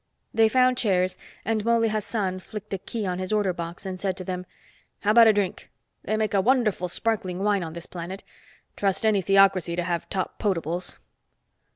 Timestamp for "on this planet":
7.61-8.23